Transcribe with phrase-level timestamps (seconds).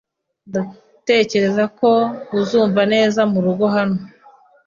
[0.49, 1.89] Ndatekereza ko
[2.39, 3.99] uzumva neza murugo hano.